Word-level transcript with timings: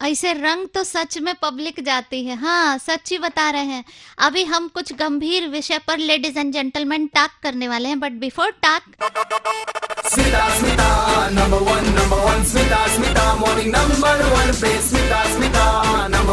ऐसे 0.00 0.32
रंग 0.32 0.66
तो 0.74 0.82
सच 0.84 1.18
में 1.18 1.34
पब्लिक 1.42 1.80
जाती 1.84 2.24
है। 2.24 2.36
हाँ 2.36 2.78
सच 2.78 3.10
ही 3.10 3.18
बता 3.18 3.48
रहे 3.50 3.62
हैं। 3.62 3.84
अभी 4.18 4.44
हम 4.44 4.68
कुछ 4.68 4.92
गंभीर 4.92 5.48
विषय 5.48 5.78
पर 5.78 5.98
लेडीज़ 5.98 6.38
एंड 6.38 6.52
जेंटलमैन 6.52 7.06
टाक 7.06 7.30
करने 7.42 7.68
वाले 7.68 7.88
हैं 7.88 8.00
but 8.00 8.12
before 8.20 8.50
talk 8.62 8.82
number 11.34 11.62
one 11.62 11.84
number 11.94 12.18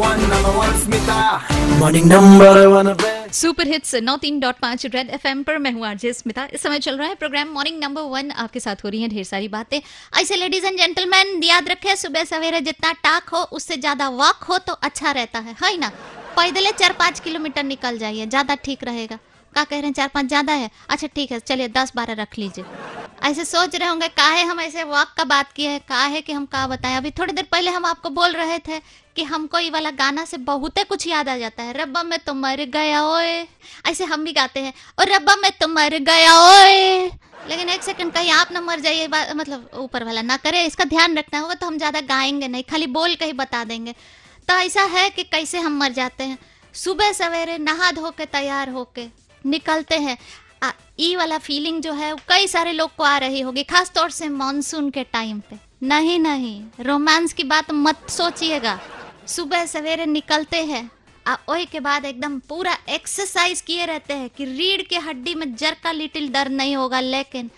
one, 0.00 0.20
number 0.30 0.58
one, 0.58 0.74
Smita, 0.74 1.28
Smita, 1.36 1.76
morning 1.78 2.08
number 2.08 2.78
one, 2.78 2.94
पे। 2.94 3.17
सुपर 3.32 3.66
हिट्स 3.68 3.94
नौ 3.94 4.16
तीन 4.16 4.38
डॉट 4.40 4.58
पाँच 4.58 4.84
रेड 4.86 5.10
एफ़ 5.10 5.26
एम 5.28 5.42
पर 5.42 5.58
मैं 5.58 5.70
हूँ 5.72 5.86
आरजे 5.86 6.12
स्मिता 6.12 6.46
इस 6.54 6.62
समय 6.62 6.78
चल 6.78 6.96
रहा 6.98 7.08
है 7.08 7.14
प्रोग्राम 7.14 7.48
मॉर्निंग 7.48 7.78
नंबर 7.78 8.02
वन। 8.02 8.30
आपके 8.32 8.60
साथ 8.60 8.84
हो 8.84 8.88
रही 8.88 9.02
है 9.02 9.08
ढेर 9.08 9.24
सारी 9.24 9.48
बातें। 9.48 9.80
ऐसे 10.20 10.36
लेडीज़ 10.36 10.66
एंड 10.66 10.78
जेंटलमैन 10.78 11.42
याद 11.44 11.68
रखे, 11.68 11.96
सुबह 11.96 12.24
सवेरे 12.24 12.60
जितना 12.60 12.92
टाक 12.94 13.28
हो, 13.28 13.42
उससे 13.42 13.76
ज़्यादा 13.76 14.08
वॉक 14.10 14.44
हो 14.44 14.58
तो 14.58 14.72
अच्छा 14.72 15.10
रहता 15.10 15.38
है। 15.38 15.56
है 15.62 15.76
ना? 15.78 15.88
पैदल 16.36 16.70
चार 16.72 16.92
पाँच 16.92 17.20
किलोमीटर 17.20 17.62
निकल 17.64 17.98
जाइए, 17.98 18.26
ज़्यादा 18.26 18.54
ठीक 18.54 18.84
रहेगा। 18.84 19.16
क्या 19.16 19.64
कह 19.64 19.76
रहे 19.76 19.86
हैं, 19.86 19.92
चार 19.92 20.10
पाँच 20.14 20.26
ज़्यादा 20.26 20.52
है? 20.52 20.70
अच्छा 20.88 21.06
ठीक 21.06 21.32
है, 21.32 21.38
चलिए, 21.40 21.68
दस 21.70 21.92
बारह 21.96 22.22
रख 22.22 22.38
लीजिए। 22.38 22.64
ऐसे 23.18 23.44
सोच 23.44 23.74
रहे 23.76 23.88
होंगे, 23.88 24.08
काहे 24.08 24.42
हम 24.42 24.60
ऐसे 24.60 24.82
वॉक 24.84 25.12
का 25.16 25.24
बात 25.24 25.52
किए 25.52 25.68
हैं, 25.68 25.80
काहे 25.80 26.20
कि 26.20 26.32
हम 26.32 26.44
का 26.46 26.66
बताएँ। 26.66 26.96
अभी 26.96 27.10
थोड़ी 27.10 27.32
देर 27.32 27.46
पहले 27.52 27.70
हम 27.70 27.84
आपको 27.86 28.10
बोल 28.10 28.32
रहे 28.32 28.58
थे 28.58 28.78
कि 29.16 29.22
हमको 29.24 29.58
ये 29.58 29.70
वाला 29.70 29.90
गाना 29.92 30.24
से 30.24 30.36
बहुते 30.40 30.84
कुछ 30.84 31.06
याद 31.06 31.28
आ 31.28 31.36
जाता 31.38 31.62
है। 31.62 31.72
रब्बा 31.74 32.02
में 32.02 32.18
तो 32.18 32.34
मर 32.34 32.64
गया 32.66 33.02
ओए। 33.06 33.46
ऐसे 33.86 34.04
हम 34.04 34.24
भी 34.24 34.32
गाते 34.32 34.60
हैं, 34.60 34.72
और 34.98 35.12
रब्बा 35.12 35.36
में 35.36 35.50
तो 35.60 35.68
मर 35.68 35.98
गया 36.00 36.34
ओए। 36.40 37.10
लेकिन 37.48 37.68
एक 37.68 37.82
सेकंड 37.82 38.12
कहीं 38.12 38.30
आप 38.32 38.52
ना 38.52 38.60
मर 38.60 38.80
जाइए 38.80 39.06
मतलब 39.08 39.70
ऊपर 39.76 40.04
वाला 40.04 40.22
ना 40.22 40.36
करे, 40.36 40.64
इसका 40.64 40.84
ध्यान 40.86 41.18
रखना 41.18 41.38
होगा 41.38 41.54
तो 41.54 41.66
हम 41.66 41.78
ज़्यादा 41.78 42.00
गाएँगे 42.02 42.48
नहीं, 42.48 42.62
खाली 42.62 42.86
बोल 42.88 43.14
के 43.14 43.24
ही 43.24 43.32
बता 43.34 43.64
देंगे। 43.64 43.92
तो 44.48 44.54
ऐसा 44.56 44.82
है 44.88 45.08
कि 45.10 45.22
कैसे 45.24 45.58
हम 45.58 45.78
मर 45.78 45.92
जाते 45.92 46.24
हैं। 46.24 46.38
सुबह 46.74 47.12
सवेरे 47.12 47.56
नहा 47.58 47.90
धो 47.92 48.10
के 48.10 48.24
तैयार 48.26 48.68
होके 48.70 49.06
निकलते 49.44 49.98
हैं। 49.98 50.16
ई 50.98 51.14
वाला 51.16 51.38
फीलिंग 51.38 51.80
जो 51.82 51.92
है, 51.92 52.14
कई 52.28 52.46
सारे 52.46 52.72
लोग 52.72 52.94
को 52.96 53.04
आ 53.04 53.16
रही 53.18 53.40
होगी 53.40 53.62
खास 53.62 53.90
तौर 53.90 54.10
से 54.10 54.28
मानसून 54.28 54.90
के 54.90 55.04
टाइम 55.04 55.40
पे। 55.40 55.56
नहीं 55.82 56.18
नहीं 56.18 56.62
रोमांस 56.80 57.32
की 57.32 57.44
बात 57.44 57.70
मत 57.72 58.08
सोचिएगा। 58.10 58.78
सुबह 59.26 59.64
सवेरे 59.66 60.06
निकलते 60.06 60.64
हैं, 60.64 60.90
आ 61.26 61.36
के 61.64 61.80
बाद 61.80 62.04
एकदम 62.04 62.38
पूरा 62.38 62.76
एक्सरसाइज 62.88 63.60
किए 63.60 63.86
रहते 63.86 64.14
हैं 64.14 64.28
कि 64.36 64.44
रीढ़ 64.44 64.82
के 64.82 64.98
हड्डी 64.98 65.34
में 65.34 65.54
जर 65.56 65.76
का 65.84 65.92
लिटिल 65.92 66.28
दर्द 66.28 66.52
नहीं 66.52 66.76
होगा, 66.76 67.00
लेकिन 67.00 67.50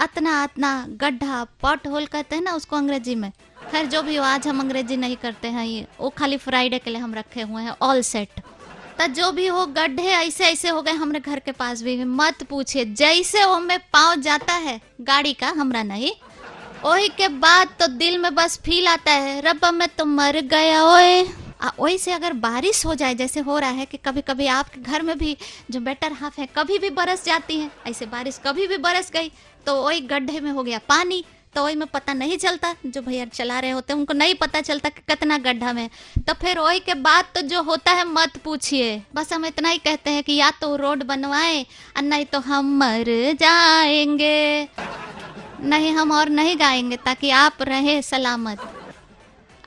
अतना 0.00 0.42
अतना 0.42 0.86
गड्ढा 0.90 1.44
पॉट 1.60 1.86
होल 1.86 2.06
कहते 2.06 2.36
हैं 2.36 2.42
ना 2.42 2.52
उसको 2.52 2.76
अंग्रेज़ी 2.76 3.14
में। 3.14 3.30
खैर, 3.70 3.86
जो 3.86 4.02
भी 4.02 4.16
हो, 4.16 4.24
आज 4.24 4.48
हम 4.48 4.60
अंग्रेज़ी 4.60 4.96
नहीं 4.96 5.16
करते 5.16 5.48
हैं, 5.48 5.64
ये, 5.66 5.86
वो 6.00 6.08
खाली 6.08 6.36
फ्राइडे 6.36 6.78
के 6.78 6.90
लिए 6.90 7.00
हम 7.00 7.14
रखे 7.14 7.42
हुए 7.42 7.62
हैं 7.62 7.76
ऑल 7.82 8.00
सेट 8.02 8.40
तो 9.00 9.06
जो 9.08 9.30
भी 9.32 9.46
हो, 9.46 9.64
गड्ढे 9.66 10.02
ऐसे 10.02 10.44
ऐसे 10.44 10.68
हो 10.68 10.80
गए, 10.82 10.92
हमारे 10.92 11.20
घर 11.20 11.38
के 11.38 11.52
पास 11.52 11.82
भी 11.82 12.04
मत 12.04 12.42
पूछिए। 12.42 12.84
जैसे 12.84 13.44
वो 13.44 13.58
में 13.58 13.78
पाँव 13.92 14.20
जाता 14.20 14.54
है, 14.54 14.80
गाड़ी 15.00 15.32
का 15.32 15.48
हमरा 15.50 15.82
नहीं। 15.82 16.10
वही 16.84 17.08
के 17.08 17.28
बाद 17.28 17.68
तो 17.80 17.86
दिल 17.88 18.18
में 18.18 18.34
बस 18.34 18.58
फील 18.64 18.88
आता 18.88 19.12
है, 19.12 19.40
रब्बा 19.40 19.70
मैं 19.70 19.88
तो 19.88 20.04
मर 20.04 20.40
गया, 20.42 20.84
ओए। 20.84 21.22
वही 21.78 21.98
से 21.98 22.12
अगर 22.12 22.32
बारिश 22.34 22.84
हो 22.86 22.94
जाए, 22.94 23.14
जैसे 23.14 23.40
हो 23.40 23.58
रहा 23.58 23.70
है 23.70 23.86
कि 23.86 23.96
कभी 23.96 24.20
कभी 24.20 24.46
आपके 24.48 24.80
घर 24.82 25.02
में 25.02 25.16
भी 25.18 25.36
जो 25.70 25.80
बेटर 25.80 26.12
हाफ़ 26.12 26.40
है, 26.40 26.48
कभी 26.56 26.78
भी 26.78 26.90
बरस 26.92 27.24
जाती 27.24 27.58
है, 27.58 27.70
ऐसे 27.86 28.06
बारिश 28.06 28.40
कभी 28.46 28.66
भी 28.66 28.76
बरस 28.78 29.10
गई 29.10 29.32
तो 29.66 29.82
वही 29.82 30.00
गड्ढे 30.02 30.40
में 30.40 30.50
हो 30.50 30.62
गया 30.62 30.78
पानी। 30.88 31.24
तो 31.54 31.62
वही 31.64 31.74
में 31.74 31.86
पता 31.88 32.12
नहीं 32.14 32.36
चलता। 32.38 32.74
जो 32.86 33.00
भैया 33.02 33.24
चला 33.26 33.58
रहे 33.60 33.70
होते 33.70 33.92
हैं, 33.92 33.98
उनको 34.00 34.14
नहीं 34.14 34.34
पता 34.34 34.60
चलता 34.60 34.88
कि 34.88 35.00
कितना 35.08 35.38
गड्ढा 35.38 35.72
में 35.72 35.88
तो 36.26 36.34
फिर 36.34 36.58
वही 36.58 36.80
के 36.80 36.94
बाद 36.96 37.24
तो 37.34 37.40
जो 37.42 37.62
होता 37.62 37.92
है, 37.92 38.04
मत 38.06 38.36
पूछिए। 38.36 39.02
बस 39.14 39.32
हम 39.32 39.46
इतना 39.46 39.68
ही 39.68 39.78
कहते 39.78 40.10
हैं 40.10 40.22
कि 40.22 40.34
या 40.34 40.50
तो 40.50 40.74
रोड 40.76 41.02
बनवाए, 41.02 41.62
और 41.96 42.02
नहीं 42.02 42.24
तो 42.24 42.40
हम 42.40 42.76
मर 42.78 43.04
जाएँगे। 43.40 44.68
नहीं, 45.62 45.92
हम 45.92 46.12
और 46.12 46.28
नहीं 46.28 46.58
गाएँगे, 46.58 46.96
ताकि 46.96 47.30
आप 47.30 47.62
रहे 47.62 48.00
सलामत। 48.02 48.68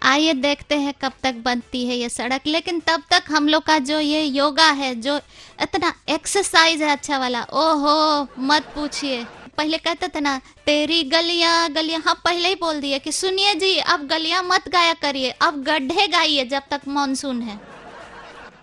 आइए 0.01 0.33
देखते 0.33 0.75
हैं 0.75 0.93
कब 1.01 1.11
तक 1.23 1.35
बनती 1.35 1.85
है 1.87 1.95
ये 1.95 2.09
सड़क। 2.09 2.47
लेकिन 2.47 2.79
तब 2.79 3.03
तक 3.11 3.23
हम 3.31 3.47
लोग 3.47 3.63
का 3.63 3.77
जो 3.79 3.99
ये 3.99 4.23
योगा 4.23 4.69
है, 4.71 4.95
जो 4.95 5.17
इतना 5.61 5.93
एक्सरसाइज 6.09 6.81
है 6.81 6.91
अच्छा 6.91 7.17
वाला, 7.17 7.43
ओहो, 7.43 8.27
मत 8.39 8.71
पूछिए। 8.75 9.25
पहले 9.57 9.77
कहते 9.77 10.07
थे 10.07 10.19
ना, 10.19 10.37
तेरी 10.65 11.03
गलियाँ 11.09 11.69
गलियाँ 11.73 12.01
हाँ 12.01 12.15
पहले 12.25 12.47
ही 12.47 12.55
बोल 12.55 12.79
दिए 12.81 12.99
कि, 12.99 13.11
सुनिए 13.11 13.53
जी, 13.55 13.77
अब 13.77 14.07
गलियाँ 14.07 14.43
मत 14.43 14.69
गाया 14.69 14.93
करिए, 15.01 15.29
अब 15.31 15.63
गड्ढे 15.63 16.07
गाइए 16.07 16.45
जब 16.45 16.63
तक 16.71 16.87
मानसून 16.87 17.41
है। 17.41 17.59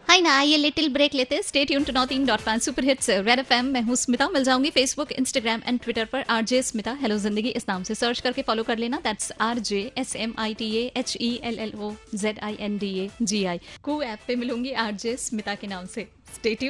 हाय 0.09 0.21
ना, 0.21 0.31
आइए 0.37 0.57
लिटिल 0.57 0.89
ब्रेक 0.93 1.15
लेते 1.15 1.35
हैं। 1.35 1.43
स्टे 1.43 1.65
ट्यून 1.65 1.85
टू 1.85 1.93
नॉट 1.93 2.13
इन 2.13 2.25
डॉट 2.27 2.41
पाँच 2.45 2.63
सुपर 2.63 2.85
हिट्स 2.85 3.11
रेड 3.11 3.39
एफएम 3.39 3.65
मैं 3.73 3.83
हूँ 3.83 3.97
स्मिता, 3.97 4.29
मिल 4.29 4.45
जाऊँगी 4.45 4.71
फेसबुक 4.71 5.13
इंस्टाग्राम 5.13 5.61
एंड 5.67 5.79
ट्विटर 5.81 6.05
पर। 6.05 6.25
आर 6.31 6.43
जे 6.45 6.63
स्मिता 6.63 6.97
हेलो 7.03 7.17
ज़िंदगी 7.19 7.49
इस 7.51 7.69
नाम 7.69 7.83
से। 7.83 7.95
सर्च 7.95 8.21
करके 8.21 8.43
फॉलो 8.43 8.63
कर 8.63 8.79
लेना। 8.79 9.01
That's 9.05 9.33
R 9.41 9.59
J 9.61 9.81
S 9.99 10.17
M 10.17 10.35
I 10.39 10.55
T 10.55 10.73
H 10.97 11.17
E 11.21 11.33
L 11.45 11.59
L 11.59 11.73
O 11.75 11.93
Z 12.15 12.39
I 12.43 12.57
N 12.61 12.79
D 12.79 12.93
A 12.99 13.09
G 13.23 13.45
I 13.45 13.61
Koo 13.83 14.01
app 14.03 14.19
पे 14.27 14.37
मिलूँगी 14.37 14.73
आर 14.85 14.93
जे 14.95 15.17
स्मिता 15.19 15.55
के 15.55 15.67
नाम 15.67 15.87
से। 15.87 16.09
स्टेट 16.35 16.65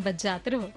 बच 0.00 0.22
जाते 0.22 0.50
रहो। 0.50 0.70